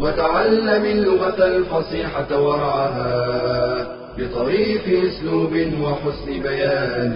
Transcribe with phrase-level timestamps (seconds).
[0.00, 3.16] وتعلم اللغة الفصيحة ورعاها
[4.18, 5.52] بطريف أسلوب
[5.82, 7.12] وحسن بيان.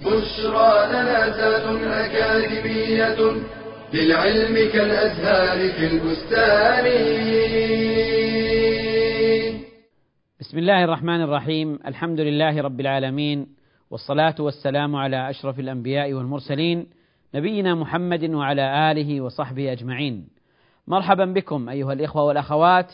[0.00, 3.18] بشرى لنا زاد أكاديمية
[3.94, 6.86] للعلم كالأزهار في البستان.
[10.40, 11.78] بسم الله الرحمن الرحيم.
[11.86, 13.46] الحمد لله رب العالمين
[13.90, 16.86] والصلاة والسلام على أشرف الأنبياء والمرسلين
[17.34, 20.35] نبينا محمد وعلى آله وصحبه أجمعين.
[20.86, 22.92] مرحبا بكم أيها الإخوة والأخوات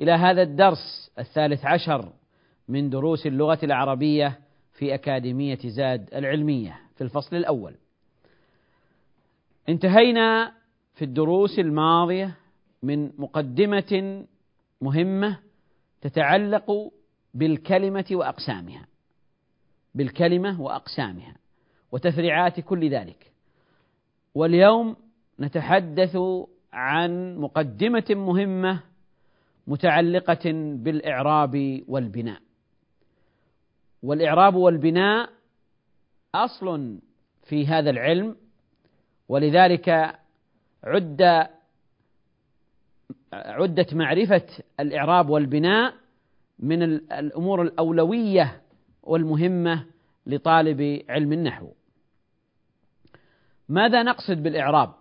[0.00, 2.12] إلى هذا الدرس الثالث عشر
[2.68, 4.40] من دروس اللغة العربية
[4.72, 7.74] في أكاديمية زاد العلمية في الفصل الأول.
[9.68, 10.52] انتهينا
[10.94, 12.34] في الدروس الماضية
[12.82, 14.24] من مقدمة
[14.80, 15.38] مهمة
[16.00, 16.92] تتعلق
[17.34, 18.86] بالكلمة وأقسامها.
[19.94, 21.36] بالكلمة وأقسامها
[21.92, 23.32] وتفريعات كل ذلك.
[24.34, 24.96] واليوم
[25.40, 26.16] نتحدث
[26.72, 28.80] عن مقدمة مهمة
[29.66, 32.40] متعلقة بالإعراب والبناء.
[34.02, 35.30] والإعراب والبناء
[36.34, 36.98] أصل
[37.42, 38.36] في هذا العلم
[39.28, 40.18] ولذلك
[40.84, 41.48] عد
[43.32, 44.46] عدت معرفة
[44.80, 45.94] الإعراب والبناء
[46.58, 48.62] من الأمور الأولوية
[49.02, 49.86] والمهمة
[50.26, 51.68] لطالب علم النحو.
[53.68, 54.94] ماذا نقصد بالإعراب؟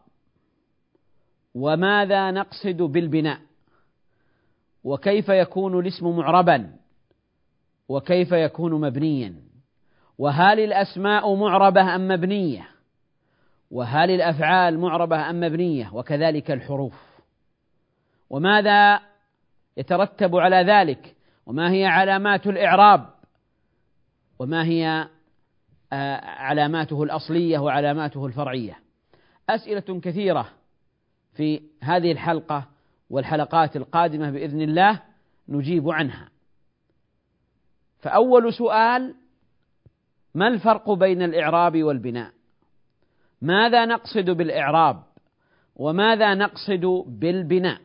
[1.56, 3.40] وماذا نقصد بالبناء؟
[4.84, 6.72] وكيف يكون الاسم معربا؟
[7.90, 9.36] وكيف يكون مبنيا؟
[10.18, 12.68] وهل الأسماء معربة أم مبنية؟
[13.72, 16.94] وهل الأفعال معربة أم مبنية؟ وكذلك الحروف.
[18.30, 19.00] وماذا
[19.78, 23.10] يترتب على ذلك؟ وما هي علامات الإعراب؟
[24.40, 25.08] وما هي
[26.24, 28.80] علاماته الأصلية وعلاماته الفرعية؟
[29.50, 30.50] أسئلة كثيرة.
[31.34, 32.68] في هذه الحلقة
[33.10, 35.02] والحلقات القادمة بإذن الله
[35.50, 36.30] نجيب عنها
[38.00, 39.16] فأول سؤال
[40.36, 42.32] ما الفرق بين الإعراب والبناء؟
[43.42, 45.04] ماذا نقصد بالإعراب؟
[45.76, 47.82] وماذا نقصد بالبناء؟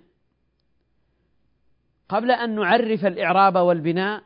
[2.08, 4.22] قبل أن نعرف الإعراب والبناء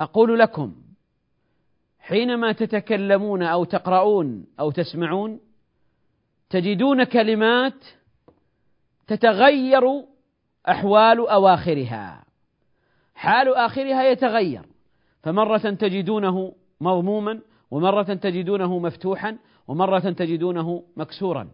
[0.00, 0.74] أقول لكم
[1.98, 5.40] حينما تتكلمون أو تقرؤون أو تسمعون
[6.50, 7.84] تجدون كلمات
[9.06, 9.82] تتغير
[10.68, 12.24] أحوال أواخرها.
[13.14, 14.66] حال آخرها يتغير.
[15.22, 17.40] فمرة تجدونه مضموما
[17.70, 19.38] ومرة تجدونه مفتوحا
[19.68, 21.50] ومرة تجدونه مكسورا.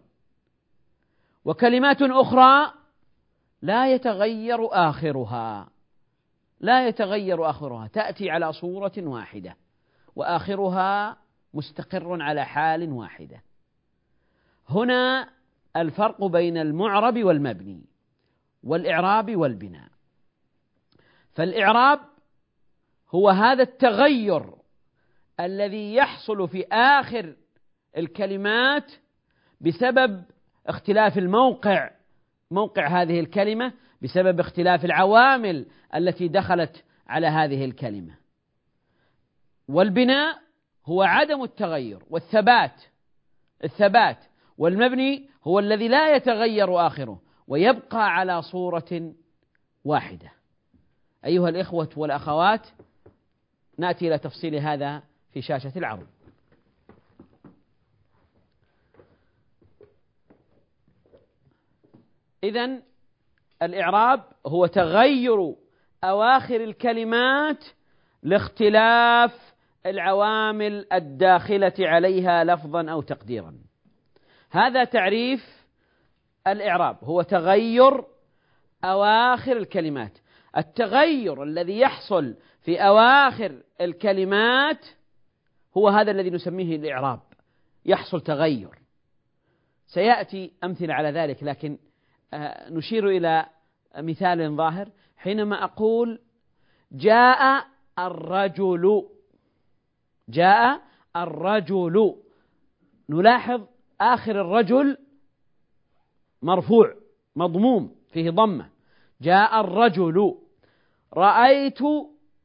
[1.45, 2.73] وكلمات أخرى
[3.61, 5.69] لا يتغير آخرها.
[6.59, 7.87] لا يتغير آخرها.
[7.87, 9.55] تأتي على صورة واحدة
[10.15, 11.17] وآخرها
[11.53, 13.46] مستقر على حال واحدة.
[14.69, 15.29] هنا
[15.75, 17.85] الفرق بين المعرب والمبني
[18.63, 19.87] والإعراب والبناء.
[21.33, 21.99] فالإعراب
[23.09, 24.53] هو هذا التغير
[25.39, 27.35] الذي يحصل في آخر
[27.97, 28.91] الكلمات
[29.61, 30.23] بسبب
[30.67, 31.91] اختلاف الموقع
[32.51, 38.15] موقع هذه الكلمة بسبب اختلاف العوامل التي دخلت على هذه الكلمة.
[39.67, 40.39] والبناء
[40.85, 42.81] هو عدم التغير والثبات
[43.63, 44.17] الثبات
[44.57, 49.13] والمبني هو الذي لا يتغير آخره ويبقى على صورة
[49.83, 50.31] واحدة
[51.25, 52.67] أيها الإخوة والأخوات
[53.77, 55.03] نأتي إلى تفصيل هذا
[55.33, 56.07] في شاشة العرض
[62.43, 62.81] إذا
[63.61, 65.55] الإعراب هو تغير
[66.03, 67.65] أواخر الكلمات
[68.23, 69.53] لاختلاف
[69.85, 73.66] العوامل الداخلة عليها لفظا أو تقديرا.
[74.49, 75.65] هذا تعريف
[76.47, 78.03] الإعراب هو تغير
[78.83, 80.17] أواخر الكلمات.
[80.57, 84.85] التغير الذي يحصل في أواخر الكلمات
[85.77, 87.19] هو هذا الذي نسميه الإعراب
[87.85, 88.69] يحصل تغير.
[89.87, 91.77] سيأتي أمثلة على ذلك لكن
[92.33, 93.45] آه، نشير إلى
[93.97, 94.89] مثال ظاهر.
[95.17, 96.19] حينما أقول
[96.91, 97.67] جاء
[97.99, 99.09] الرجل
[100.29, 100.81] جاء
[101.15, 102.15] الرجل
[103.09, 103.61] نلاحظ
[104.01, 104.97] آخر الرجل
[106.41, 106.93] مرفوع
[107.35, 108.69] مضموم فيه ضمة.
[109.21, 110.37] جاء الرجل.
[111.13, 111.79] رأيت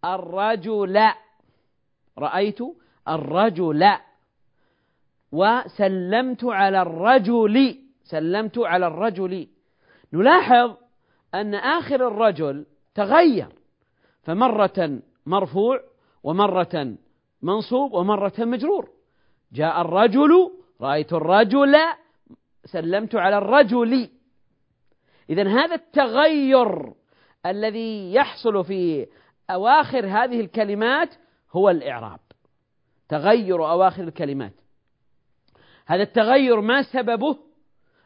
[0.04, 1.10] الرجل.
[2.18, 2.58] رأيت
[3.08, 3.84] الرجل.
[5.32, 7.78] وسلمت على الرجل.
[8.04, 9.48] سلمت على الرجل.
[10.12, 10.76] نلاحظ
[11.34, 13.48] أن آخر الرجل تغير.
[14.22, 15.80] فمرة مرفوع
[16.22, 16.96] ومرة
[17.42, 18.88] منصوب ومرة مجرور.
[19.52, 20.61] جاء الرجل.
[20.82, 21.76] رأيت الرجل
[22.64, 24.08] سلمت على الرجل.
[25.30, 26.92] إذا هذا التغير
[27.46, 29.06] الذي يحصل في
[29.50, 31.14] أواخر هذه الكلمات
[31.52, 32.20] هو الإعراب.
[33.08, 34.52] تغير أواخر الكلمات.
[35.86, 37.38] هذا التغير ما سببه؟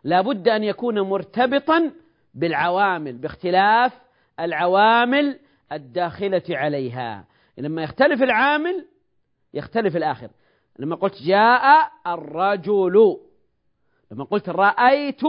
[0.05, 1.93] لا بد أن يكون مرتبطا
[2.35, 3.93] بالعوامل باختلاف
[4.41, 5.39] العوامل
[5.73, 7.25] الداخلة عليها.
[7.59, 8.87] لما يختلف العامل
[9.55, 10.31] يختلف الآخر.
[10.79, 13.17] لما قلت جاء الرجل
[14.11, 15.21] لما قلت رأيت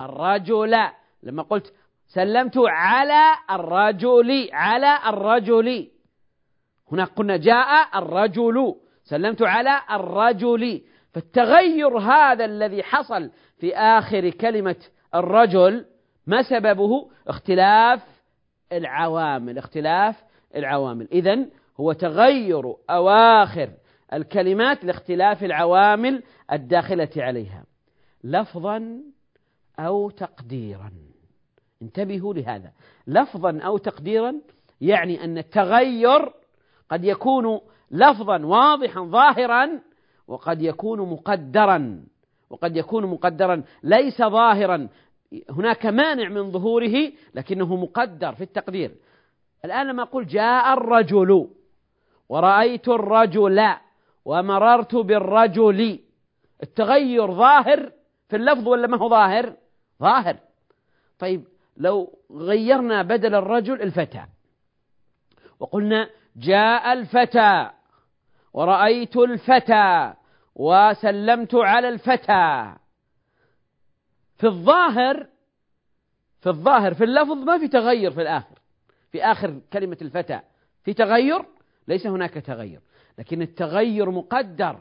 [0.00, 0.76] الرجل
[1.22, 1.74] لما قلت
[2.08, 5.88] سلمت على الرجل على الرجل.
[6.92, 8.74] هنا قلنا جاء الرجل
[9.04, 10.82] سلمت على الرجل.
[11.12, 14.76] فالتغير هذا الذي حصل في آخر كلمة
[15.14, 15.86] الرجل
[16.26, 18.02] ما سببه؟ اختلاف
[18.72, 20.16] العوامل اختلاف
[20.56, 21.08] العوامل.
[21.12, 21.46] إذا
[21.80, 23.70] هو تغير أواخر
[24.12, 26.22] الكلمات لاختلاف العوامل
[26.52, 27.64] الداخلة عليها.
[28.24, 29.00] لفظا
[29.78, 30.92] أو تقديرا.
[31.82, 32.72] انتبهوا لهذا.
[33.06, 34.34] لفظا أو تقديرا
[34.80, 36.32] يعني أن التغير
[36.90, 37.60] قد يكون
[37.90, 39.80] لفظا واضحا ظاهرا
[40.28, 42.04] وقد يكون مقدرا.
[42.50, 43.62] وقد يكون مقدرا.
[43.82, 44.88] ليس ظاهرا.
[45.50, 48.94] هناك مانع من ظهوره لكنه مقدر في التقدير.
[49.64, 51.48] الآن لما أقول جاء الرجل
[52.28, 53.54] ورأيت الرجل
[54.28, 55.98] ومررت بالرجل.
[56.62, 57.92] التغير ظاهر
[58.28, 59.56] في اللفظ ولا ما هو ظاهر؟
[60.00, 60.36] ظاهر.
[61.18, 61.44] طيب
[61.76, 64.24] لو غيرنا بدل الرجل الفتى.
[65.60, 67.70] وقلنا جاء الفتى
[68.52, 70.14] ورأيت الفتى
[70.54, 72.74] وسلمت على الفتى.
[74.36, 75.26] في الظاهر
[76.40, 78.58] في الظاهر في اللفظ ما في تغير في الآخر.
[79.12, 80.40] في آخر كلمة الفتى
[80.84, 81.44] في تغير
[81.88, 82.80] ليس هناك تغير.
[83.18, 84.80] لكن التغير مقدر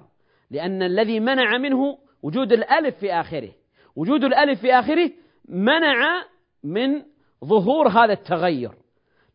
[0.51, 3.51] لأن الذي منع منه وجود الألف في آخره.
[3.95, 5.11] وجود الألف في آخره
[5.49, 6.25] منع
[6.63, 7.03] من
[7.45, 8.71] ظهور هذا التغير.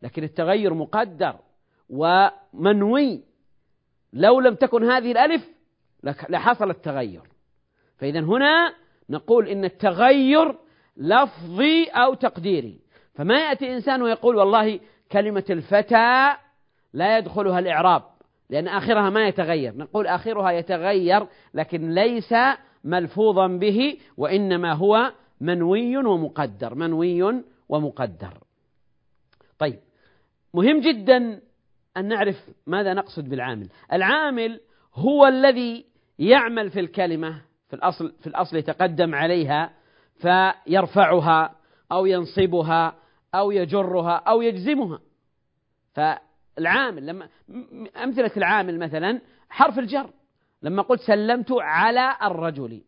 [0.01, 1.35] لكن التغير مقدر
[1.89, 3.23] ومنوي.
[4.13, 5.49] لو لم تكن هذه الألف
[6.29, 7.21] لحصل التغير.
[7.97, 8.75] فإذا هنا
[9.09, 10.59] نقول إن التغير
[10.97, 12.79] لفظي أو تقديري.
[13.13, 14.79] فما يأتي إنسان ويقول والله
[15.11, 16.35] كلمة الفتى
[16.93, 18.12] لا يدخلها الإعراب.
[18.53, 19.77] لأن آخرها ما يتغير.
[19.77, 22.33] نقول آخرها يتغير لكن ليس
[22.83, 28.37] ملفوظا به وإنما هو منوي ومقدر منوي ومقدر.
[29.59, 29.79] طيب
[30.53, 31.41] مهم جدا
[31.97, 33.69] أن نعرف ماذا نقصد بالعامل.
[33.93, 34.59] العامل
[34.95, 35.85] هو الذي
[36.19, 39.73] يعمل في الكلمة في الأصل في الأصل يتقدم عليها
[40.15, 41.55] فيرفعها
[41.91, 42.95] أو ينصبها
[43.35, 44.99] أو يجرها أو يجزمها.
[46.55, 47.29] فالعامل لما
[48.03, 50.09] أمثلة العامل مثلا حرف الجر.
[50.61, 52.81] لما قلت سلمت على الرجل.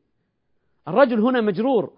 [0.88, 1.94] الرجل هنا مجرور.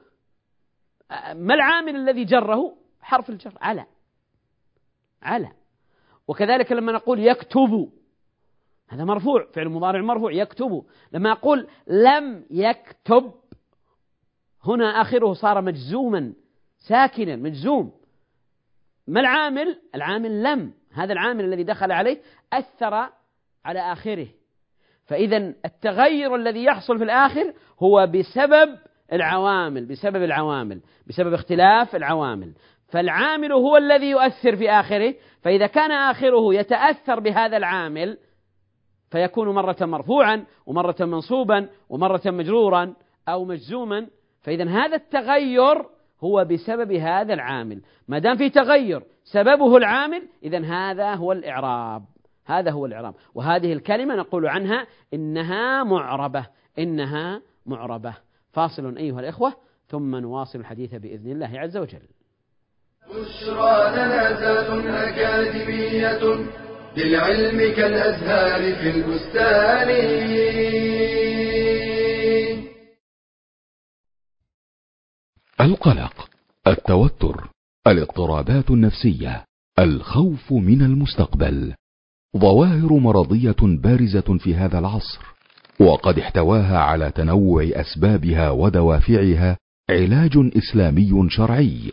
[1.33, 3.53] ما العامل الذي جره؟ حرف الجر.
[3.61, 3.85] على.
[5.21, 5.51] على.
[6.27, 7.89] وكذلك لما نقول يكتب.
[8.89, 10.85] هذا مرفوع فعل مضارع مرفوع يكتب.
[11.11, 13.33] لما أقول لم يكتب
[14.63, 16.33] هنا آخره صار مجزوما
[16.77, 17.91] ساكنا مجزوم.
[19.07, 20.73] ما العامل؟ العامل لم.
[20.97, 22.17] هذا العامل الذي دخل عليه
[22.53, 23.09] أثر
[23.65, 24.27] على آخره.
[25.05, 28.77] فإذا التغير الذي يحصل في الآخر هو بسبب
[29.13, 32.53] العوامل بسبب العوامل بسبب اختلاف العوامل.
[32.87, 38.17] فالعامل هو الذي يؤثر في آخره فإذا كان آخره يتأثر بهذا العامل
[39.11, 42.93] فيكون مرة مرفوعا ومرة منصوبا ومرة مجرورا
[43.29, 44.07] أو مجزوما.
[44.41, 45.85] فإذا هذا التغير
[46.23, 47.81] هو بسبب هذا العامل.
[48.07, 52.03] ما دام في تغير سببه العامل إذا هذا هو الإعراب.
[52.45, 53.15] هذا هو الإعراب.
[53.35, 56.47] وهذه الكلمة نقول عنها إنها معربة.
[56.79, 58.13] إنها معربة.
[58.53, 59.53] فاصل أيها الإخوة
[59.87, 62.01] ثم نواصل الحديث بإذن الله عز وجل.
[63.09, 64.33] بشرى لنا
[65.09, 66.47] أكاديمية
[66.97, 69.89] للعلم كالأزهار في البستان.
[75.61, 76.29] القلق
[76.67, 77.56] التوتر.
[77.91, 79.45] الاضطرابات النفسية
[79.79, 81.73] الخوف من المستقبل.
[82.37, 85.19] ظواهر مرضية بارزة في هذا العصر
[85.79, 89.57] وقد احتواها على تنوع أسبابها ودوافعها
[89.89, 91.91] علاج إسلامي شرعي.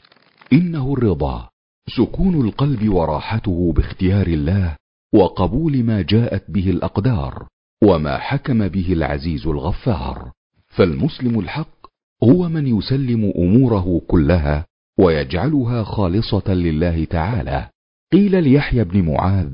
[0.52, 1.48] إنه الرضا
[1.96, 4.76] سكون القلب وراحته باختيار الله
[5.14, 7.46] وقبول ما جاءت به الأقدار
[7.84, 10.32] وما حكم به العزيز الغفار.
[10.68, 11.86] فالمسلم الحق
[12.24, 14.66] هو من يسلم أموره كلها
[14.98, 17.68] ويجعلها خالصة لله تعالى.
[18.12, 19.52] قيل ليحيى بن معاذ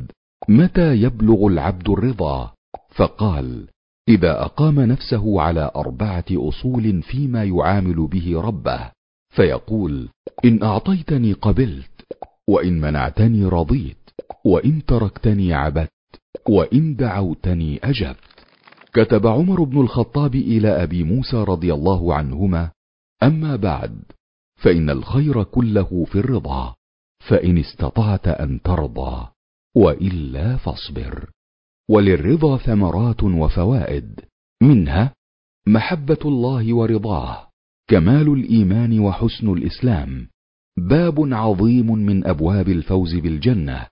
[0.48, 2.52] متى يبلغ العبد الرضا؟
[2.88, 3.68] فقال
[4.08, 8.90] إذا أقام نفسه على أربعة أصول فيما يعامل به ربه.
[9.30, 10.08] فيقول
[10.44, 12.06] إن أعطيتني قبلت
[12.48, 14.10] وإن منعتني رضيت
[14.44, 15.90] وإن تركتني عبدت
[16.48, 18.30] وإن دعوتني أجبت.
[18.92, 22.70] كتب عمر بن الخطاب إلى أبي موسى رضي الله عنهما
[23.22, 24.02] أما بعد
[24.60, 26.74] فإن الخير كله في الرضا
[27.28, 29.28] فإن استطعت أن ترضى
[29.76, 31.30] وإلا فاصبر.
[31.90, 34.20] وللرضا ثمرات وفوائد
[34.62, 35.14] منها
[35.66, 37.48] محبة الله ورضاه
[37.88, 40.28] كمال الإيمان وحسن الإسلام.
[40.78, 43.86] باب عظيم من أبواب الفوز بالجنة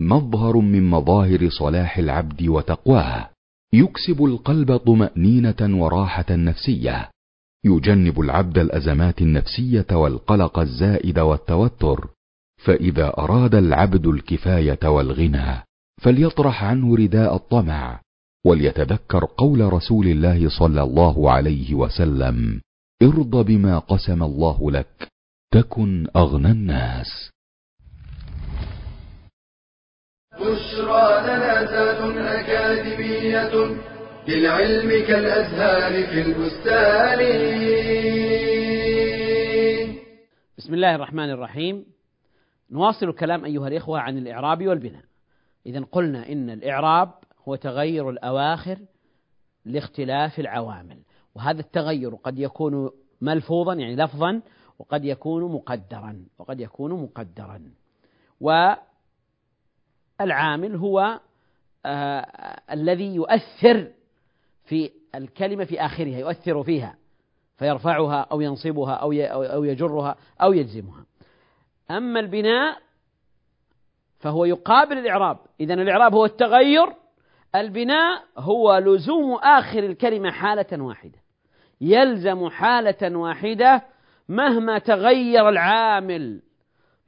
[0.00, 3.30] مظهر من مظاهر صلاح العبد وتقواه.
[3.74, 7.11] يكسب القلب طمأنينة وراحة نفسية.
[7.64, 12.08] يجنب العبد الأزمات النفسية والقلق الزائد والتوتر
[12.64, 15.62] فإذا أراد العبد الكفاية والغنى
[16.00, 18.00] فليطرح عنه رداء الطمع
[18.46, 22.60] وليتذكر قول رسول الله صلى الله عليه وسلم
[23.02, 25.08] ارض بما قسم الله لك
[25.52, 27.30] تكن أغنى الناس.
[30.40, 31.62] بشرى لنا
[32.40, 33.76] أكاديمية
[34.28, 37.18] للعلم كالأزهار في البستان.
[40.58, 41.86] بسم الله الرحمن الرحيم.
[42.70, 45.02] نواصل الكلام أيها الإخوة عن الإعراب والبناء.
[45.66, 47.10] إذا قلنا إن الإعراب
[47.48, 48.78] هو تغير الأواخر
[49.64, 50.98] لاختلاف العوامل
[51.34, 54.42] وهذا التغير قد يكون ملفوظا يعني لفظا
[54.78, 57.70] وقد يكون مقدرا وقد يكون مقدرا.
[60.20, 61.20] والعامل هو
[61.86, 62.26] آه
[62.70, 63.90] الذي يؤثر
[64.72, 66.96] في الكلمة في آخرها يؤثر فيها
[67.56, 71.06] فيرفعها أو ينصبها أو أو يجرها أو يجزمها.
[71.90, 72.78] أما البناء
[74.18, 75.38] فهو يقابل الإعراب.
[75.60, 76.86] إذا الإعراب هو التغير
[77.54, 81.18] البناء هو لزوم آخر الكلمة حالة واحدة.
[81.80, 83.82] يلزم حالة واحدة
[84.28, 86.42] مهما تغير العامل.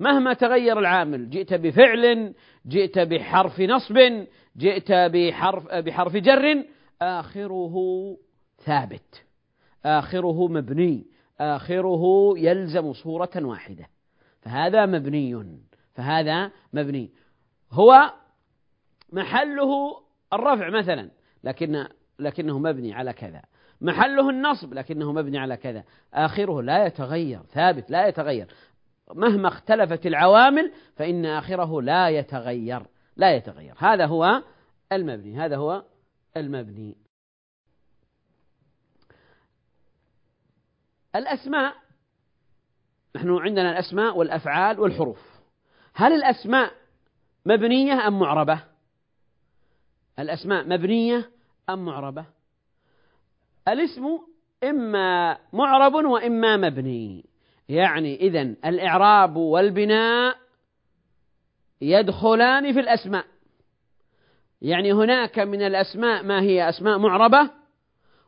[0.01, 1.31] مهما تغير العامل.
[1.31, 2.35] جئت بفعل
[2.67, 6.65] جئت بحرف نصب جئت بحرف بحرف جر
[7.05, 7.75] آخره
[8.59, 9.25] ثابت.
[9.85, 11.07] آخره مبني.
[11.41, 13.87] آخره يلزم صورة واحدة.
[14.41, 15.61] فهذا مبني.
[15.93, 17.11] فهذا مبني.
[17.73, 18.13] هو
[19.13, 20.01] محله
[20.33, 21.11] الرفع مثلا
[21.45, 23.43] لكن لكنه مبني على كذا.
[23.81, 25.85] محله النصب لكنه مبني على كذا.
[26.15, 28.47] آخره لا يتغير ثابت لا يتغير.
[29.15, 32.83] مهما اختلفت العوامل فإن آخره لا يتغير.
[33.17, 33.75] لا يتغير.
[33.79, 34.43] هذا هو
[34.93, 35.37] المبني.
[35.37, 35.85] هذا هو
[36.37, 36.97] المبني
[41.17, 41.75] الأسماء
[43.17, 45.21] نحن عندنا الأسماء والأفعال والحروف
[45.95, 46.73] هل الأسماء
[47.47, 48.65] مبنية أم معربة؟
[50.19, 51.31] الأسماء مبنية
[51.71, 52.27] أم معربة؟
[53.69, 54.19] الاسم
[54.65, 57.25] إما معرب وإما مبني
[57.69, 60.37] يعني إذا الإعراب والبناء
[61.81, 63.25] يدخلان في الأسماء
[64.65, 67.51] يعني هناك من الأسماء ما هي أسماء معربة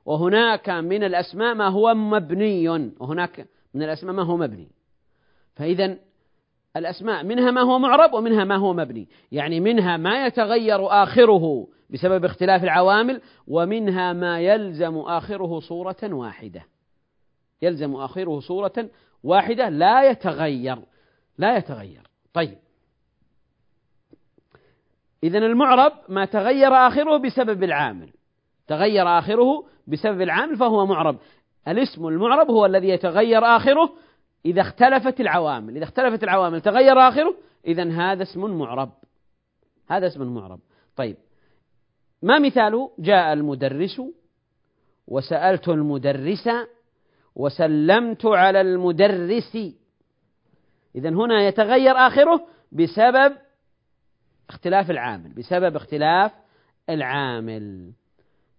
[0.04, 2.68] وهناك من الأسماء ما هو مبني
[3.00, 4.68] وهناك من الأسماء ما هو مبني.
[5.54, 5.96] فإذا
[6.76, 9.08] الأسماء منها ما هو معرب ومنها ما هو مبني.
[9.32, 16.62] يعني منها ما يتغير آخره بسبب اختلاف العوامل ومنها ما يلزم آخره صورة واحدة.
[17.62, 18.90] يلزم آخره صورة
[19.24, 20.78] واحدة لا يتغير
[21.38, 22.02] لا يتغير.
[22.34, 22.58] طيب
[25.26, 28.10] إذا المعرب ما تغير آخره بسبب العامل.
[28.66, 31.18] تغير آخره بسبب العامل فهو معرب.
[31.68, 33.92] الاسم المعرب هو الذي يتغير آخره
[34.46, 35.76] إذا اختلفت العوامل.
[35.76, 37.34] إذا اختلفت العوامل تغير آخره
[37.66, 38.90] إذا هذا اسم معرب.
[39.88, 40.60] هذا اسم معرب.
[40.96, 41.16] طيب.
[42.22, 44.02] ما مثاله جاء المدرس
[45.08, 46.48] وسألت المدرس
[47.36, 49.58] وسلمت على المدرس.
[50.94, 53.36] إذا هنا يتغير آخره بسبب
[54.48, 56.32] اختلاف العامل بسبب اختلاف
[56.90, 57.92] العامل.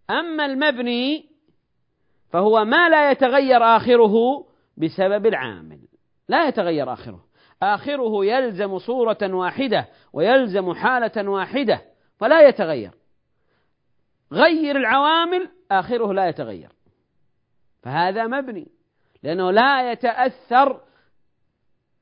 [0.09, 1.25] أما المبني
[2.29, 4.45] فهو ما لا يتغير آخره
[4.77, 5.79] بسبب العامل.
[6.29, 7.23] لا يتغير آخره.
[7.61, 11.81] آخره يلزم صورة واحدة ويلزم حالة واحدة
[12.17, 12.91] فلا يتغير.
[14.31, 16.69] غير العوامل آخره لا يتغير.
[17.83, 18.67] فهذا مبني
[19.23, 20.81] لأنه لا يتأثر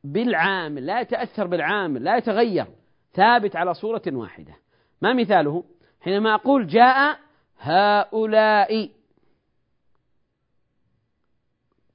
[0.03, 2.67] بالعامل لا يتأثر بالعامل لا يتغير.
[3.15, 4.55] ثابت على صورة واحدة.
[5.01, 5.63] ما مثاله؟
[6.01, 7.19] حينما أقول جاء
[7.59, 8.89] هؤلاء.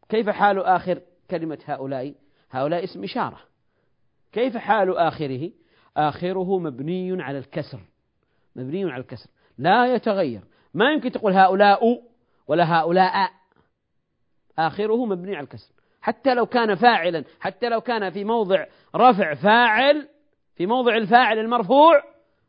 [0.08, 1.00] كيف حال آخر
[1.30, 2.14] كلمة هؤلاء؟
[2.50, 3.40] هؤلاء اسم إشارة.
[4.32, 5.50] كيف حال آخره؟
[5.96, 7.80] آخره مبني على الكسر.
[8.56, 9.30] مبني على الكسر.
[9.58, 10.40] لا يتغير.
[10.74, 12.02] ما يمكن تقول هؤلاء
[12.46, 13.30] ولا هؤلاء.
[14.58, 15.72] آخره مبني على الكسر.
[16.00, 20.08] حتى لو كان فاعلا حتى لو كان في موضع رفع فاعل
[20.60, 22.02] في موضع الفاعل المرفوع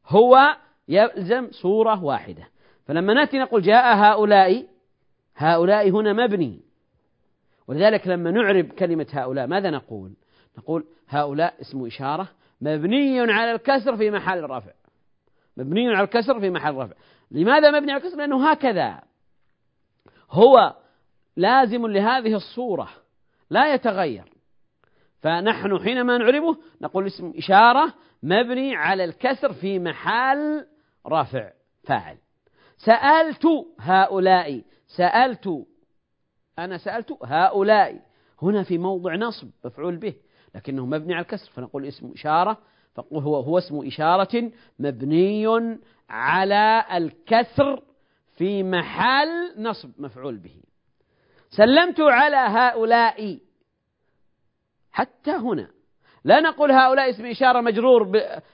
[0.08, 2.48] هو يلزم صورة واحدة.
[2.86, 4.68] فلما نأتي نقول جاء هؤلاء
[5.36, 6.62] هؤلاء هنا مبني.
[7.68, 10.14] ولذلك لما نعرب كلمة هؤلاء ماذا نقول؟
[10.58, 12.28] نقول هؤلاء اسم إشارة
[12.62, 14.72] مبني على الكسر في محل رفع.
[15.58, 16.96] مبني على الكسر في محل رفع.
[17.32, 19.02] لماذا مبني على الكسر؟ لأنه هكذا.
[20.32, 20.76] هو
[21.38, 22.90] لازم لهذه الصورة
[23.50, 24.31] لا يتغير.
[25.22, 30.66] فنحن حينما نعربه نقول اسم إشارة مبني على الكسر في محل
[31.08, 31.52] رفع
[31.84, 32.18] فاعل.
[32.78, 33.46] سألت
[33.80, 35.66] هؤلاء سألت
[36.60, 38.02] أنا سألت هؤلاء.
[38.42, 40.14] هنا في موضع نصب مفعول به
[40.56, 42.58] لكنه مبني على الكسر فنقول اسم إشارة
[42.96, 45.48] فهو هو اسم إشارة مبني
[46.10, 47.84] على الكسر
[48.38, 50.56] في محل نصب مفعول به.
[51.50, 53.40] سلمت على هؤلاء.
[54.92, 55.68] حتى هنا.
[56.24, 58.12] لا نقول هؤلاء اسم إشارة مجرور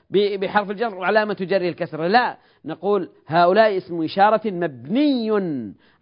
[0.09, 2.37] بحرف الجر وعلامة جره الكسر لا.
[2.65, 5.31] نقول هؤلاء اسم إشارة مبني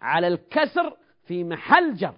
[0.02, 2.14] على الكسر في محل جر.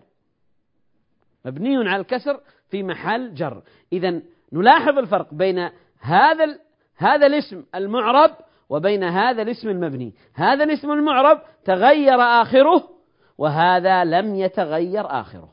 [1.45, 3.61] مبني على الكسر في محل جر.
[3.93, 4.21] إذا
[4.53, 5.69] نلاحظ الفرق بين
[5.99, 6.59] هذا
[6.97, 8.31] هذا الاسم المعرب
[8.69, 10.13] وبين هذا الاسم المبني.
[10.33, 12.89] هذا الاسم المعرب تغير آخره
[13.37, 15.49] وهذا لم يتغير آخره.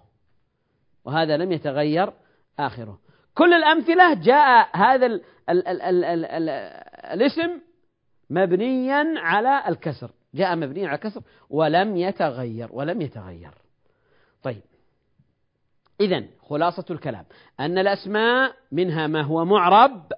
[1.05, 2.13] وهذا لم يتغير
[2.59, 2.99] آخره.
[3.35, 6.49] كل الأمثلة جاء هذا ال ال ال ال ال ال
[7.13, 7.61] الاسم
[8.31, 10.11] مبنيا على الكسر.
[10.35, 13.55] جاء مبنيا على الكسر ولم يتغير ولم يتغير.
[14.43, 14.63] طيب.
[16.01, 17.25] إذا خلاصة الكلام.
[17.61, 20.13] أن الأسماء منها ما هو معرب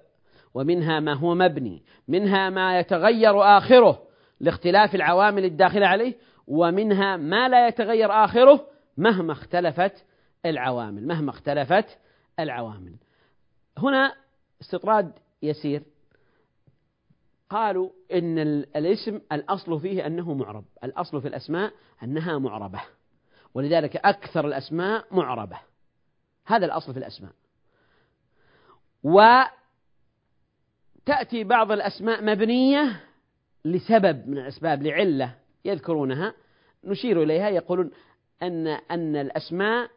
[0.53, 4.03] ومنها ما هو مبني منها ما يتغير آخره
[4.39, 6.15] لاختلاف العوامل الداخلة عليه
[6.47, 10.05] ومنها ما لا يتغير آخره مهما اختلفت
[10.45, 11.97] العوامل مهما اختلفت
[12.39, 12.95] العوامل.
[13.77, 14.15] هنا
[14.61, 15.83] استطراد يسير.
[17.49, 18.39] قالوا إن
[18.75, 20.65] الاسم الأصل فيه أنه معرب.
[20.83, 21.73] الأصل في الأسماء
[22.03, 22.81] أنها معربة.
[23.53, 25.59] ولذلك أكثر الأسماء معربة.
[26.45, 27.31] هذا الأصل في الأسماء.
[29.03, 29.53] وتأتي
[31.43, 33.03] بعض الأسماء مبنية
[33.65, 36.33] لسبب من الأسباب لعلة يذكرونها.
[36.83, 37.91] نشير إليها يقولون
[38.41, 39.89] أن أن الأسماء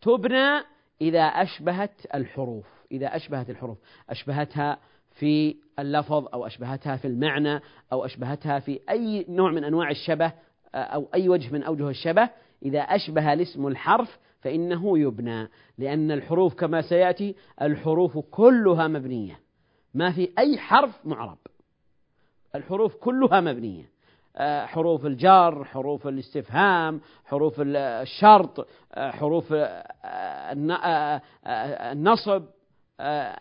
[0.00, 0.73] تبنى
[1.04, 3.78] إذا أشبهت الحروف إذا أشبهت الحروف
[4.10, 4.78] أشبهتها
[5.10, 7.60] في اللفظ أو أشبهتها في المعنى
[7.92, 10.32] أو أشبهتها في أي نوع من أنواع الشبه
[10.74, 12.30] أو أي وجه من أوجه الشبه
[12.62, 19.40] إذا أشبه الاسم الحرف فإنه يبنى لأن الحروف كما سيأتي الحروف كلها مبنية
[19.94, 21.38] ما في أي حرف معرب.
[22.54, 23.93] الحروف كلها مبنية.
[24.36, 31.22] حروف الجر حروف الاستفهام حروف الشرط آه، حروف آه،
[31.92, 32.44] النصب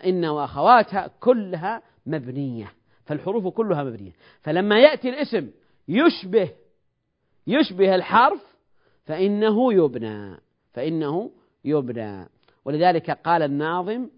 [0.05, 2.73] إن وأخواتها كلها مبنية.
[3.05, 4.11] فالحروف كلها مبنية.
[4.41, 5.49] فلما يأتي الاسم
[5.87, 6.49] يشبه
[7.47, 8.57] يشبه الحرف
[9.05, 10.37] فإنه يبنى
[10.73, 11.31] فإنه
[11.65, 12.29] يبنى.
[12.65, 14.09] ولذلك قال الناظم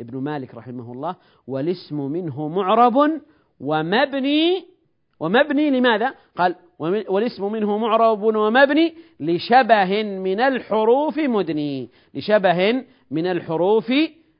[0.00, 3.20] ابن مالك رحمه الله والاسم منه معرب
[3.60, 4.75] ومبني
[5.20, 6.56] ومبني لماذا؟ قال
[7.08, 11.88] والاسم منه معرب ومبني لشبه من الحروف مدني.
[12.14, 13.92] لشبه من الحروف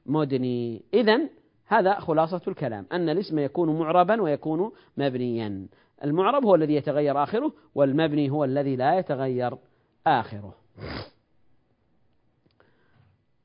[0.07, 0.83] مدني.
[0.95, 1.21] إذا
[1.67, 5.67] هذا خلاصة الكلام أن الاسم يكون معربا ويكون مبنيا.
[6.05, 9.57] المعرب هو الذي يتغير آخره والمبني هو الذي لا يتغير
[10.07, 10.55] آخره.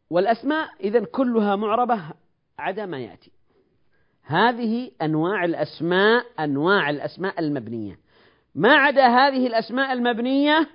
[0.10, 2.02] والأسماء إذا كلها معربة
[2.60, 3.32] عدا ما يأتي.
[4.32, 7.98] هذه أنواع الأسماء أنواع الأسماء المبنية.
[8.56, 10.68] ما عدا هذه الأسماء المبنية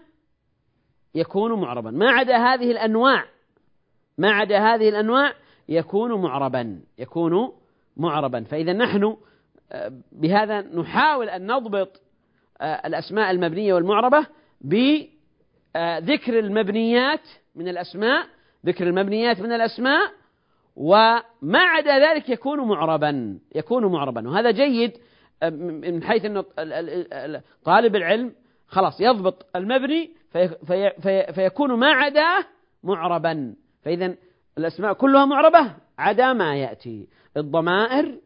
[1.14, 1.90] يكون معربا.
[1.90, 3.25] ما عدا هذه الأنواع
[4.19, 5.33] ما عدا هذه الأنواع
[5.69, 7.53] يكون معربا يكون
[7.97, 8.45] معربا.
[8.45, 9.16] فإذا نحن
[9.73, 12.03] آه، بهذا نحاول أن نضبط
[12.61, 14.27] آه، الأسماء المبنية والمعربة
[14.61, 17.21] بذكر المبنيات
[17.55, 18.27] من الأسماء
[18.66, 20.12] ذكر المبنيات من الأسماء
[20.77, 24.29] وما عدا ذلك يكون معربا يكون معربا.
[24.29, 24.93] وهذا جيد
[25.53, 28.33] من حيث أن طالب العلم
[28.69, 32.45] خلاص يضبط المبني في في في فيكون ما عداه
[32.83, 33.55] معربا.
[33.83, 34.15] فإذا
[34.59, 37.09] الأسماء كلها معربة عدا ما يأتي.
[37.37, 38.19] الضمائر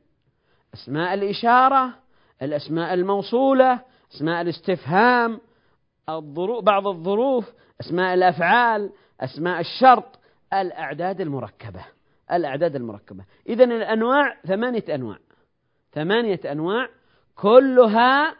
[0.74, 1.94] أسماء الإشارة
[2.42, 3.80] الأسماء الموصولة
[4.14, 5.40] أسماء الاستفهام
[6.08, 10.18] الظروف بعض الظروف أسماء الأفعال أسماء الشرط
[10.52, 11.84] الأعداد المركبة.
[12.32, 13.24] الأعداد المركبة.
[13.48, 15.18] إذا الأنواع ثمانية أنواع.
[15.92, 16.88] ثمانية أنواع
[17.36, 18.36] كلها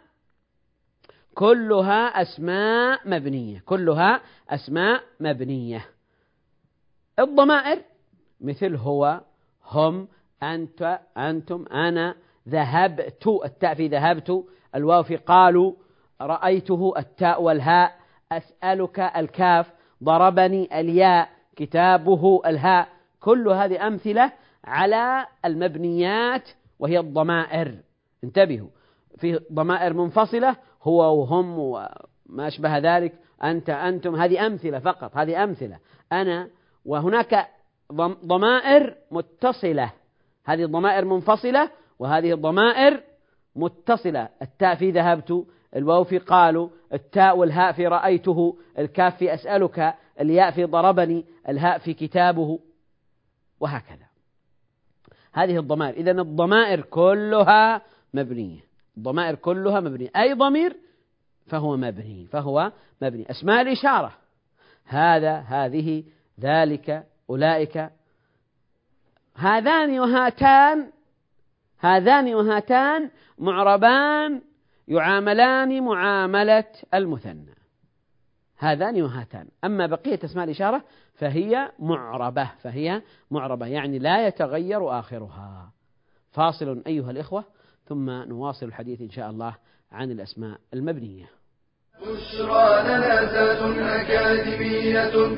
[1.33, 3.63] كلها أسماء مبنية.
[3.65, 5.85] كلها أسماء مبنية.
[7.19, 7.81] الضمائر
[8.41, 9.21] مثل هو
[9.65, 10.07] هم
[10.43, 12.15] أنت أنتم أنا
[12.49, 14.43] ذهبت التاء في ذهبت
[14.75, 15.73] الواو في قالوا
[16.21, 17.95] رأيته التاء والهاء
[18.31, 19.71] أسألك الكاف
[20.03, 22.87] ضربني الياء كتابه الهاء.
[23.21, 24.31] كل هذه أمثلة
[24.63, 27.75] على المبنيات وهي الضمائر.
[28.23, 28.69] انتبهوا
[29.17, 35.79] في ضمائر منفصلة هو وهم وما أشبه ذلك أنت أنتم هذه أمثلة فقط هذه أمثلة.
[36.11, 36.49] أنا
[36.85, 37.47] وهناك
[38.25, 39.91] ضمائر متصلة.
[40.45, 43.03] هذه الضمائر منفصلة وهذه الضمائر
[43.55, 44.29] متصلة.
[44.41, 50.63] التاء في ذهبت الواو في قالوا التاء والهاء في رأيته الكاف في أسألك الياء في
[50.63, 52.59] ضربني الهاء في كتابه.
[53.61, 54.05] وهكذا.
[55.33, 55.93] هذه الضمائر.
[55.93, 57.81] إذا الضمائر كلها
[58.13, 58.59] مبنية.
[58.97, 60.09] الضمائر كلها مبنية.
[60.15, 60.77] أي ضمير؟
[61.47, 62.27] فهو مبني.
[62.31, 62.71] فهو
[63.01, 63.31] مبني.
[63.31, 64.13] أسماء الإشارة.
[64.85, 66.03] هذا هذه
[66.39, 67.89] ذلك أولئك.
[69.35, 70.91] هذان وهاتان
[71.79, 74.41] هذان وهاتان معربان
[74.87, 77.60] يعاملان معاملة المثنى.
[78.61, 79.47] هذان وهاتان.
[79.63, 85.71] أما بقية أسماء الإشارة فهي معربة فهي معربة يعني لا يتغير آخرها.
[86.31, 87.43] فاصل أيها الإخوة
[87.85, 89.55] ثم نواصل الحديث إن شاء الله
[89.91, 91.29] عن الأسماء المبنية.
[92.01, 95.37] بشرى لنا أكاديمية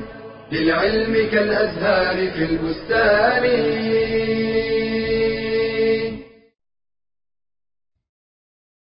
[0.52, 3.44] للعلم كالأزهار في البستان.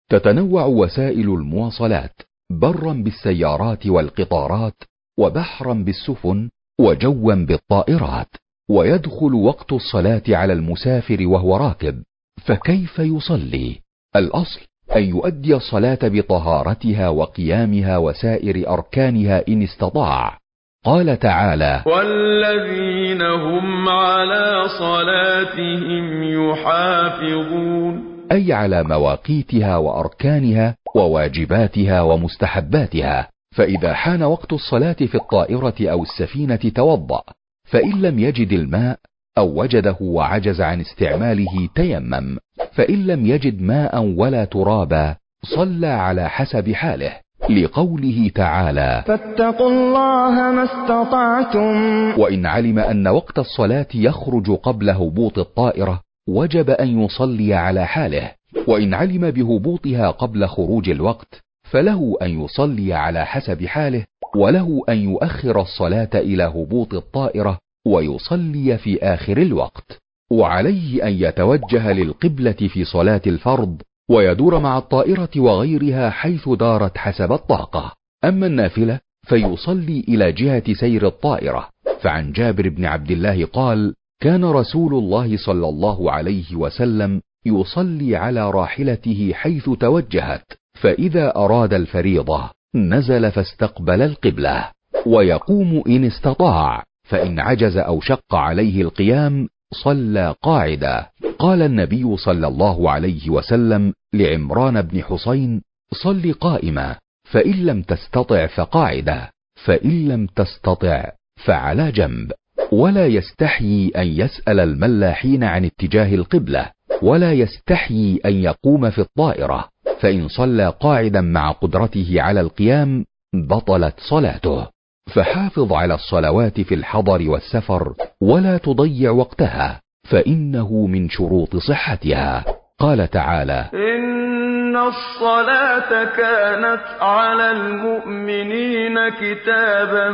[0.08, 2.29] تتنوع وسائل المواصلات.
[2.50, 4.82] برا بالسيارات والقطارات
[5.18, 8.28] وبحرا بالسفن وجوا بالطائرات
[8.70, 12.02] ويدخل وقت الصلاة على المسافر وهو راكب.
[12.46, 13.76] فكيف يصلي؟
[14.16, 14.60] الأصل
[14.96, 20.38] أن يؤدي الصلاة بطهارتها وقيامها وسائر أركانها إن استطاع.
[20.84, 28.04] قال تعالى والذين هم على صلاتهم يحافظون.
[28.32, 37.22] أي على مواقيتها وأركانها وواجباتها ومستحباتها فإذا حان وقت الصلاة في الطائرة أو السفينة توضأ
[37.64, 38.98] فإن لم يجد الماء
[39.38, 42.36] أو وجده وعجز عن استعماله تيمم
[42.72, 45.16] فإن لم يجد ماء ولا ترابا
[45.56, 47.12] صلى على حسب حاله
[47.50, 52.20] لقوله تعالى فاتقوا الله ما استطعتم.
[52.20, 58.32] وإن علم أن وقت الصلاة يخرج قبل هبوط الطائرة وجب أن يصلي على حاله.
[58.66, 65.60] وإن علم بهبوطها قبل خروج الوقت فله أن يصلي على حسب حاله وله أن يؤخر
[65.60, 69.98] الصلاة إلى هبوط الطائرة ويصلي في آخر الوقت.
[70.32, 77.92] وعليه أن يتوجه للقبلة في صلاة الفرض ويدور مع الطائرة وغيرها حيث دارت حسب الطاقة.
[78.24, 81.68] أما النافلة فيصلي إلى جهة سير الطائرة.
[82.00, 88.50] فعن جابر بن عبد الله قال كان رسول الله صلى الله عليه وسلم يصلي على
[88.50, 94.70] راحلته حيث توجهت فإذا أراد الفريضة نزل فاستقبل القبلة
[95.06, 101.06] ويقوم إن استطاع فإن عجز أو شق عليه القيام صلى قاعدا.
[101.38, 109.30] قال النبي صلى الله عليه وسلم لعمران بن حسين صل قائما فإن لم تستطع فقاعدا
[109.64, 111.10] فإن لم تستطع
[111.44, 112.32] فعلى جنب.
[112.72, 116.66] ولا يستحيي أن يسأل الملاحين عن اتجاه القبلة
[117.02, 119.68] ولا يستحيي أن يقوم في الطائرة
[120.00, 124.66] فإن صلى قاعدا مع قدرته على القيام بطلت صلاته.
[125.14, 132.44] فحافظ على الصلوات في الحضر والسفر ولا تضيع وقتها فإنه من شروط صحتها.
[132.78, 140.10] قال تعالى إن الصلاة كانت على المؤمنين كتابا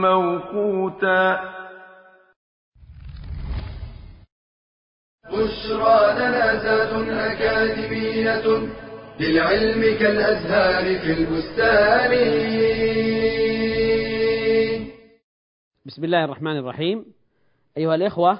[0.00, 1.40] موقوتا.
[5.32, 8.68] بشرى لنا أكاديمية
[9.20, 12.12] للعلم كالأزهار في البستان.
[15.86, 17.04] بسم الله الرحمن الرحيم.
[17.76, 18.38] أيها الإخوة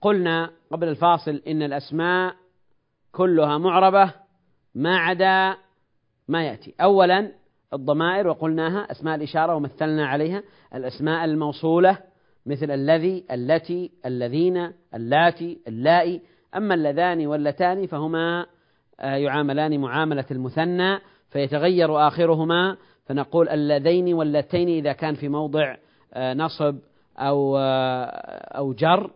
[0.00, 2.34] قلنا قبل الفاصل إن الأسماء
[3.12, 4.14] كلها معربة
[4.74, 5.56] ما عدا
[6.28, 6.74] ما يأتي.
[6.80, 7.32] أولا
[7.72, 10.42] الضمائر وقلناها أسماء الإشارة ومثلنا عليها
[10.74, 12.09] الأسماء الموصولة
[12.50, 16.20] مثل الذي التي الذين اللاتي اللائي.
[16.56, 18.46] أما اللذان واللتان فهما
[19.00, 20.98] آه، يعاملان معاملة المثنى
[21.30, 22.76] فيتغير آخرهما.
[23.06, 25.76] فنقول اللذين واللتين إذا كان في موضع
[26.14, 26.78] آه، نصب
[27.18, 28.04] أو آه،
[28.58, 29.10] أو جر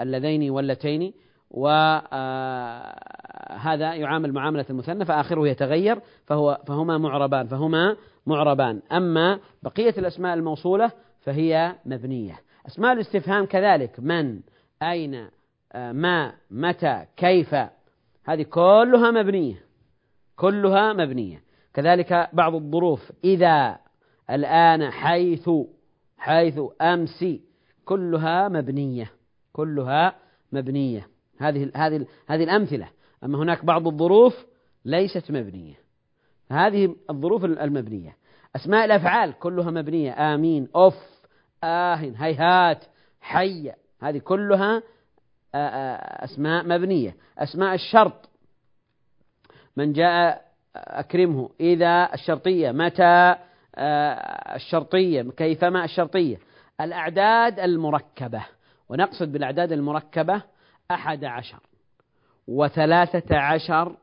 [0.00, 1.12] اللذين واللتين.
[1.50, 2.04] وهذا
[3.94, 8.82] يعامل معاملة المثنى فآخره يتغير فهو فهما معربان فهما معربان.
[8.92, 12.43] أما بقية الأسماء الموصولة فهي مبنية.
[12.66, 14.00] أسماء الاستفهام كذلك.
[14.00, 14.40] من؟
[14.82, 15.28] أين؟
[15.74, 17.54] ما؟ متى؟ كيف؟
[18.24, 19.62] هذه كلها مبنية.
[20.36, 21.42] كلها مبنية.
[21.74, 23.12] كذلك بعض الظروف.
[23.24, 23.78] إذا
[24.30, 25.50] الآن حيث
[26.18, 27.24] حيث أمس
[27.84, 29.10] كلها مبنية.
[29.52, 30.16] كلها
[30.52, 31.08] مبنية.
[31.38, 32.88] هذه هذه هذه الأمثلة.
[33.24, 34.46] أما هناك بعض الظروف
[34.84, 35.74] ليست مبنية.
[36.50, 38.16] هذه الظروف المبنية.
[38.56, 40.34] أسماء الأفعال كلها مبنية.
[40.34, 40.68] آمين.
[40.74, 41.13] أف
[41.64, 42.84] آه هيهات
[43.20, 43.72] حي
[44.02, 44.82] هذه كلها
[46.24, 47.16] أسماء مبنية.
[47.38, 48.30] أسماء الشرط.
[49.76, 50.44] من جاء
[50.76, 51.50] أكرمه.
[51.60, 52.70] إذا الشرطية.
[52.72, 53.36] متى
[54.54, 56.36] الشرطية؟ كيفما الشرطية؟
[56.80, 58.44] الأعداد المركبة.
[58.88, 60.42] ونقصد بالأعداد المركبة
[60.90, 61.60] أحد عشر.
[62.48, 63.96] وثلاثة عشر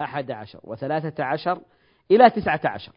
[0.00, 0.60] أحد عشر.
[0.64, 1.60] وثلاثة عشر
[2.10, 2.92] إلى تسعة عشر.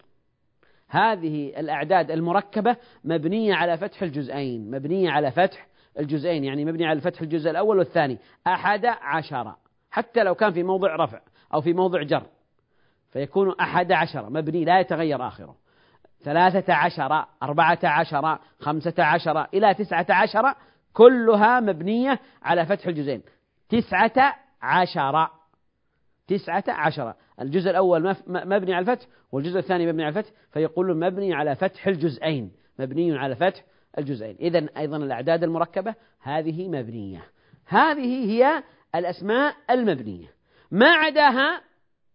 [0.92, 5.68] هذه الأعداد المركبة مبنية على فتح الجزئين مبنية على فتح
[6.00, 9.56] الجزئين يعني مبني على فتح الجزء الأول والثاني أحد عشر
[9.92, 11.20] حتى لو كان في موضع رفع
[11.54, 12.24] أو في موضع جر
[13.12, 15.56] فيكون أحد عشر مبني لا يتغير آخره.
[16.24, 20.56] ثلاثة عشر أربعة عشر خمسة عشر إلى تسعة عشر
[20.94, 23.22] كلها مبنية على فتح الجزئين.
[23.70, 25.28] تسعة عشر
[26.28, 27.14] تسعة عشر.
[27.42, 32.52] الجزء الأول مبني على الفتح والجزء الثاني مبني على الفتح فيقول مبني على فتح الجزئين
[32.80, 33.64] مبني على فتح
[33.98, 34.36] الجزئين.
[34.40, 37.24] إذا أيضا الأعداد المركبة هذه مبنية.
[37.66, 38.64] هذه هي
[38.96, 40.28] الأسماء المبنية.
[40.72, 41.62] ما عداها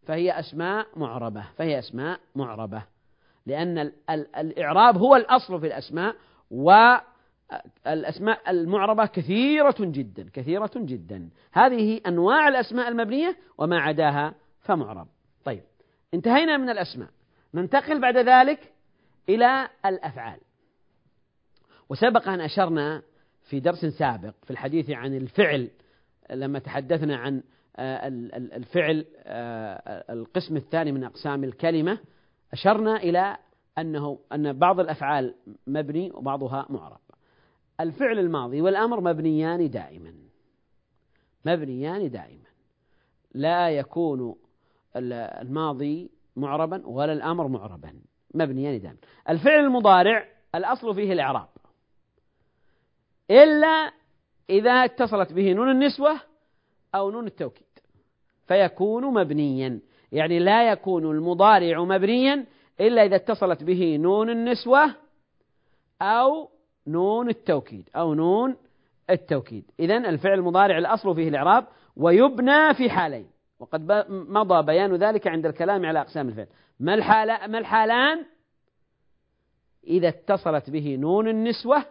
[0.07, 2.83] فهي أسماء معربة فهي أسماء معربة
[3.47, 3.93] لأن
[4.39, 6.15] الإعراب هو الأصل في الأسماء
[6.51, 11.29] والأسماء المعربة كثيرة جدا كثيرة جدا.
[11.53, 14.35] هذه أنواع الأسماء المبنية وما عداها
[14.67, 15.09] فمعرب.
[15.45, 15.63] طيب
[16.15, 17.09] انتهينا من الأسماء.
[17.55, 18.73] ننتقل بعد ذلك
[19.29, 20.41] إلى الأفعال.
[21.89, 23.03] وسبق أن أشرنا
[23.49, 25.71] في درس سابق في الحديث عن الفعل
[26.31, 27.43] لما تحدثنا عن
[27.79, 28.09] آه،
[28.57, 31.99] الفعل آه، القسم الثاني من أقسام الكلمة
[32.53, 33.37] أشرنا إلى
[33.79, 35.35] أنه أن بعض الأفعال
[35.67, 37.01] مبني وبعضها معرب.
[37.81, 40.15] الفعل الماضي والأمر مبنيان دائما.
[41.45, 42.47] مبنيان دائما.
[43.35, 44.37] لا يكون
[44.97, 47.93] الماضي معربا ولا الأمر معربا.
[48.35, 48.97] مبنيان دائما.
[49.29, 51.49] الفعل المضارع الأصل فيه الإعراب.
[53.31, 53.93] إلا
[54.51, 56.21] إذا اتصلت به نون النسوة
[56.95, 57.67] أو نون التوكيد.
[58.47, 59.81] فيكون مبنيا.
[60.13, 62.47] يعني لا يكون المضارع مبنيا
[62.81, 64.95] إلا إذا اتصلت به نون النسوة
[66.03, 66.51] أو
[66.87, 68.57] نون التوكيد أو نون
[69.11, 69.71] التوكيد.
[69.81, 73.36] إذا الفعل المضارع الأصل فيه الإعراب ويبنى في حالين.
[73.59, 76.47] وقد مضى بيان ذلك عند الكلام على أقسام الفعل.
[76.81, 78.27] ما الحال ما الحالان؟
[79.87, 81.87] إذا اتصلت به نون النسوة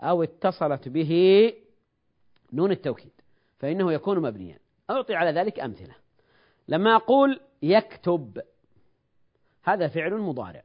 [0.00, 1.52] أو اتصلت به
[2.52, 3.12] نون التوكيد
[3.58, 4.58] فإنه يكون مبنيا.
[4.90, 5.94] أعطي على ذلك أمثلة.
[6.68, 8.40] لما أقول يكتب
[9.62, 10.62] هذا فعل مضارع.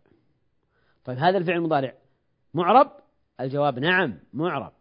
[1.06, 1.94] طيب هذا الفعل المضارع
[2.54, 2.92] معرب؟
[3.40, 4.74] الجواب نعم معرب.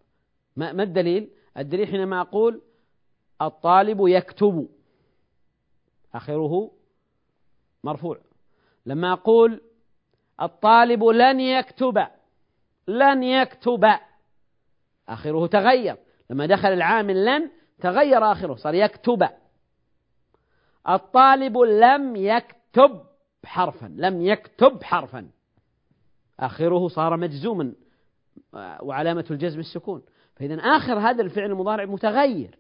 [0.57, 2.63] ما الدليل؟ الدليل حينما أقول
[3.43, 4.69] الطالب يكتب.
[6.15, 6.71] آخره
[7.85, 8.19] مرفوع.
[8.87, 9.61] لما أقول
[10.43, 12.07] الطالب لن يكتب
[12.89, 13.85] لن يكتب
[15.09, 15.97] آخره تغير.
[16.31, 17.51] لما دخل العامل لن
[17.81, 19.29] تغير آخره صار يكتب.
[20.89, 23.01] الطالب لم يكتب
[23.45, 25.31] حرفا لم يكتب حرفا.
[26.41, 27.75] آخره صار مجزوما
[28.83, 30.03] وعلامة الجزم السكون.
[30.37, 32.59] فإذا آخر هذا الفعل المضارع متغير.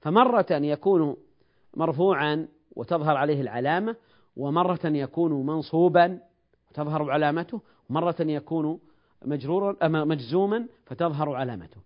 [0.00, 1.16] فمرة يكون
[1.76, 3.96] مرفوعا وتظهر عليه العلامة
[4.36, 6.20] ومرة يكون منصوبا
[6.70, 8.80] وتظهر علامته ومرة يكون
[9.24, 11.80] مجرورا مجزوما فتظهر علامته.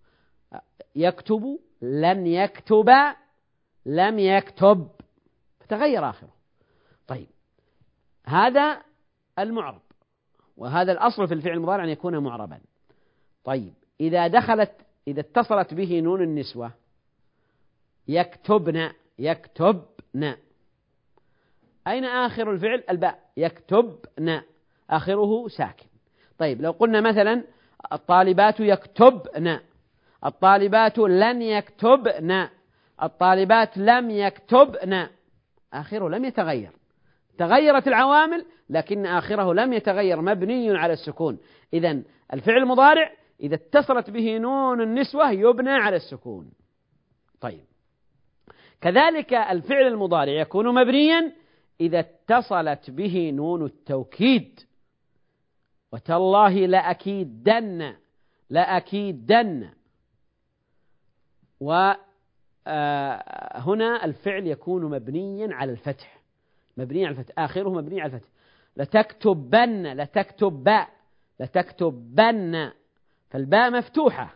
[0.97, 2.90] يكتب لن يكتب
[3.87, 4.88] لم يكتب.
[5.61, 6.33] فتغير آخره.
[7.07, 7.29] طيب.
[8.27, 8.83] هذا
[9.38, 9.83] المعرب.
[10.57, 12.61] وهذا الأصل في الفعل المضارع أن يكون معربا.
[13.45, 13.75] طيب.
[14.01, 14.73] إذا دخلت
[15.09, 16.73] إذا اتصلت به نون النسوة
[18.09, 20.35] يكتبن يكتبن.
[21.88, 23.18] أين آخر الفعل؟ الباء.
[23.37, 24.40] يكتبن
[24.90, 25.87] آخره ساكن.
[26.38, 27.45] طيب لو قلنا مثلا
[27.92, 29.59] الطالبات يكتبن
[30.25, 32.49] الطالبات لن يكتبن
[33.03, 35.07] الطالبات لم يكتبن
[35.73, 36.71] آخره لم يتغير.
[37.38, 40.21] تغيرت العوامل لكن آخره لم يتغير.
[40.21, 41.38] مبني على السكون.
[41.73, 46.51] إذا الفعل المضارع إذا اتصلت به نون النسوة يبنى على السكون.
[47.40, 47.64] طيب.
[48.81, 51.33] كذلك الفعل المضارع يكون مبنيا
[51.81, 54.61] إذا اتصلت به نون التوكيد.
[55.93, 57.95] وتالله لأكيدن
[58.51, 59.71] لأكيدن
[61.61, 61.97] وهنا
[62.67, 66.23] آه، الفعل يكون مبنيا على الفتح.
[66.77, 67.39] مبني على الفتح.
[67.39, 68.29] آخره مبني على الفتح.
[68.77, 70.85] لتكتبن لتكتب
[71.41, 72.71] لتكتبن.
[73.31, 74.35] فالباء مفتوحة.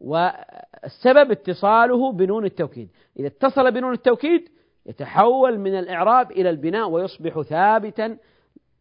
[0.00, 2.88] والسبب اتصاله بنون التوكيد.
[3.18, 4.48] إذا اتصل بنون التوكيد
[4.86, 8.18] يتحول من الإعراب إلى البناء ويصبح ثابتا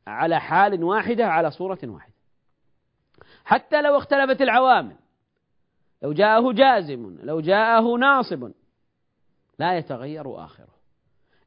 [0.08, 2.14] على حال واحدة على صورة واحدة.
[3.46, 4.96] حتى لو اختلفت العوامل
[6.02, 8.52] لو جاءه جازم لو جاءه ناصب
[9.60, 10.74] لا يتغير آخره.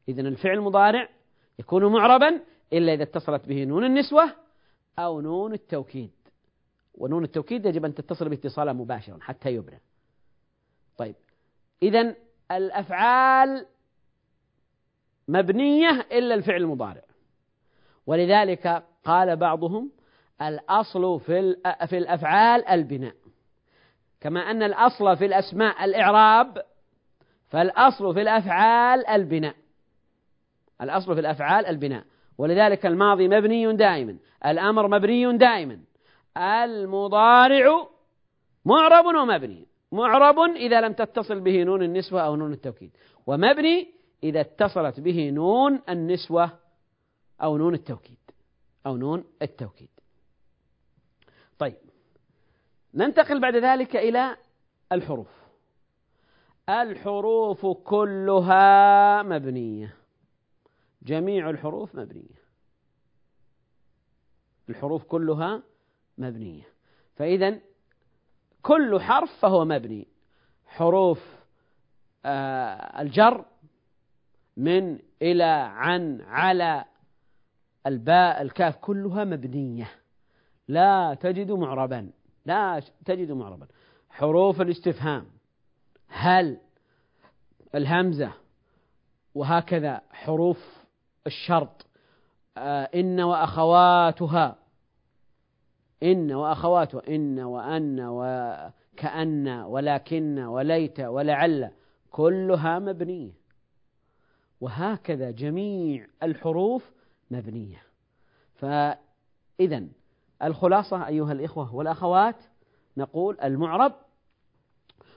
[0.09, 1.09] إذا الفعل المضارع
[1.59, 2.40] يكون معربا
[2.73, 4.33] إلا إذا اتصلت به نون النسوة
[4.99, 6.11] أو نون التوكيد.
[6.95, 9.81] ونون التوكيد يجب أن تتصل باتصالا مباشرا حتى يبنى
[10.97, 11.14] طيب
[11.83, 12.14] إذا
[12.51, 13.66] الأفعال
[15.29, 17.03] مبنية إلا الفعل المضارع.
[18.07, 19.91] ولذلك قال بعضهم
[20.43, 23.15] الأصل في في الأفعال البناء.
[24.21, 26.62] كما أن الأصل في الأسماء الإعراب
[27.49, 29.55] فالأصل في الأفعال البناء.
[30.81, 32.05] الأصل في الأفعال البناء.
[32.39, 35.81] ولذلك الماضي مبني دائما الأمر مبني دائما.
[36.37, 37.89] المضارع
[38.65, 39.67] معرب ومبني.
[39.93, 42.91] معرب إذا لم تتصل به نون النسوة أو نون التوكيد.
[43.27, 46.59] ومبني إذا اتصلت به نون النسوة
[47.42, 48.18] أو نون التوكيد
[48.87, 49.88] أو نون التوكيد.
[51.59, 51.76] طيب
[52.94, 54.37] ننتقل بعد ذلك إلى
[54.92, 55.29] الحروف.
[56.68, 59.96] الحروف كلها مبنية.
[61.02, 62.37] جميع الحروف مبنية.
[64.68, 65.62] الحروف كلها
[66.18, 66.62] مبنية.
[67.16, 67.61] فإذا
[68.62, 70.09] كل حرف فهو مبني.
[70.66, 71.37] حروف
[72.24, 73.44] آه، الجر
[74.57, 76.85] من إلى عن على
[77.87, 79.90] الباء الكاف كلها مبنية.
[80.69, 82.11] لا تجد معربا.
[82.47, 83.66] لا تجد معربا.
[84.11, 85.27] حروف الاستفهام.
[86.09, 86.59] هل
[87.75, 88.33] الهمزة
[89.35, 90.01] وهكذا.
[90.11, 90.85] حروف
[91.27, 91.87] الشرط.
[92.59, 94.57] آه، إن وأخواتها.
[96.03, 97.03] إن وأخواتها.
[97.09, 101.71] إن وأن وكأن ولكن وليت ولعل.
[102.11, 103.45] كلها مبنية.
[104.61, 106.90] وهكذا جميع الحروف
[107.31, 107.83] مبنية.
[108.55, 109.87] فإذا
[110.42, 112.37] الخلاصة أيها الإخوة والأخوات
[112.97, 113.92] نقول المعرب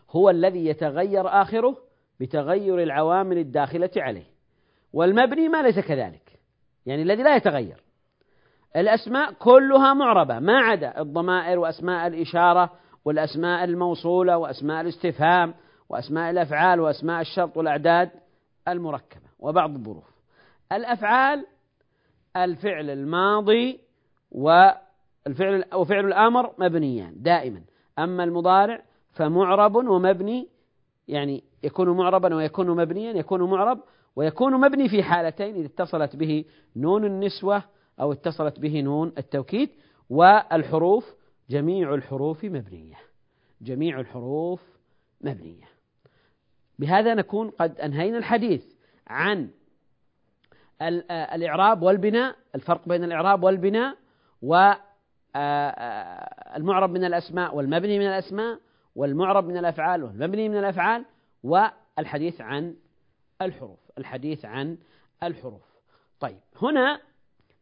[0.09, 1.77] هو الذي يتغير آخره
[2.19, 4.25] بتغير العوامل الداخلة عليه.
[4.93, 6.39] والمبني ما ليس كذلك
[6.85, 7.83] يعني الذي لا يتغير.
[8.75, 12.71] الأسماء كلها معربة ما عدا الضمائر وأسماء الإشارة
[13.05, 15.53] والأسماء الموصولة وأسماء الاستفهام
[15.89, 18.09] وأسماء الأفعال وأسماء الشرط والأعداد
[18.67, 19.28] المركبة.
[19.39, 20.09] وبعض الظروف.
[20.71, 21.45] الأفعال
[22.35, 23.79] الفعل الماضي
[24.31, 27.61] والفعل وفعل الأمر مبنيان دائما.
[27.99, 30.47] أما المضارع فمعرب ومبني
[31.07, 33.79] يعني يكون معربا ويكون مبنيا يكون معرب
[34.15, 37.63] ويكون مبني في حالتين إذا اتصلت به نون النسوة
[37.99, 39.69] أو اتصلت به نون التوكيد
[40.09, 41.15] والحروف
[41.49, 42.95] جميع الحروف مبنية.
[43.61, 44.61] جميع الحروف
[45.21, 45.65] مبنية.
[46.79, 48.65] بهذا نكون قد أنهينا الحديث.
[49.09, 49.49] عن
[51.11, 53.97] الإعراب والبناء الفرق بين الإعراب والبناء
[54.41, 54.89] والمعرب
[56.89, 58.59] من الأسماء والمبني من الأسماء
[58.95, 61.05] والمعرب من الأفعال والمبني من الأفعال
[61.43, 62.75] والحديث عن
[63.41, 64.77] الحروف الحديث عن
[65.23, 65.61] الحروف.
[66.19, 67.01] طيب هنا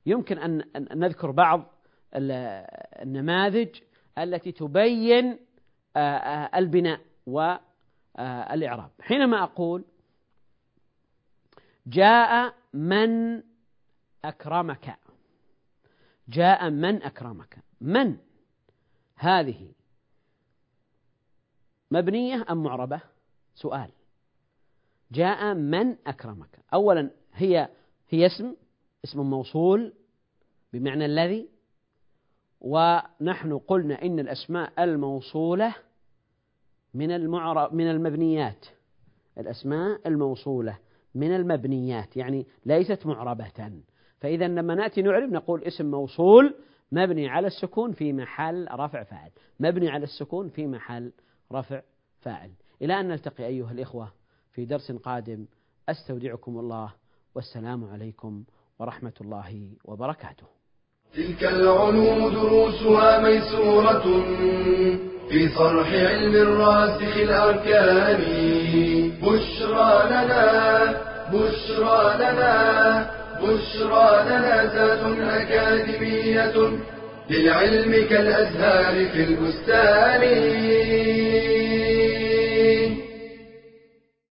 [0.05, 1.73] يمكن أن نذكر بعض
[2.13, 3.79] النماذج
[4.17, 5.39] التي تبين
[6.55, 9.85] البناء والإعراب حينما أقول
[11.87, 13.43] جاء من
[14.25, 14.97] أكرمك.
[16.29, 17.57] جاء من أكرمك.
[17.81, 18.17] من؟
[19.15, 19.71] هذه.
[21.91, 23.01] مبنية أم معربة؟
[23.55, 23.89] سؤال.
[25.11, 26.59] جاء من أكرمك.
[26.73, 27.69] أولا هي
[28.09, 28.55] هي اسم
[29.03, 29.93] اسم موصول
[30.73, 31.49] بمعنى الذي.
[32.61, 35.75] ونحن قلنا إن الأسماء الموصولة
[36.93, 38.65] من المعرب من المبنيات.
[39.37, 40.77] الأسماء الموصولة.
[41.17, 43.71] من المبنيات يعني ليست معربة.
[44.19, 46.55] فإذا لما نأتي نعرب نقول اسم موصول
[46.91, 51.11] مبني على السكون في محل رفع فاعل مبني على السكون في محل
[51.53, 51.81] رفع
[52.19, 52.51] فاعل.
[52.81, 54.11] إلى أن نلتقي أيها الإخوة
[54.51, 55.45] في درس قادم.
[55.89, 56.93] أستودعكم الله
[57.35, 58.43] والسلام عليكم
[58.79, 60.47] ورحمة الله وبركاته.
[61.13, 64.03] تلك العلوم دروسها ميسورة
[65.29, 68.21] في صرح علم الراسخ الأركان.
[69.21, 73.05] بشرى لنا بشرى لنا
[73.41, 75.03] بشرى لنا ذات
[75.41, 76.55] أكاديمية
[77.29, 80.21] للعلم كالأزهار في البستان.